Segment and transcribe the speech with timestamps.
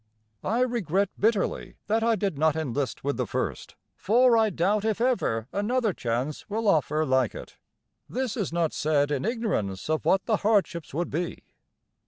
[0.43, 4.99] I regret bitterly that I did not enlist with the first, for I doubt if
[4.99, 7.57] ever another chance will offer like it.
[8.09, 11.43] This is not said in ignorance of what the hardships would be.